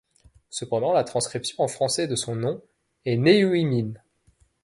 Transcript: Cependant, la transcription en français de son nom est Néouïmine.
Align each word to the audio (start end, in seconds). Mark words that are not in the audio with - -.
Cependant, 0.49 0.93
la 0.93 1.03
transcription 1.03 1.63
en 1.63 1.67
français 1.67 2.07
de 2.07 2.15
son 2.15 2.35
nom 2.35 2.63
est 3.05 3.17
Néouïmine. 3.17 4.01